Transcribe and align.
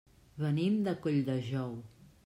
Venim 0.45 0.79
de 0.87 0.95
Colldejou. 1.05 1.75